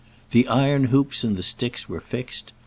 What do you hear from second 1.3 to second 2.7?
the sticks were fixed.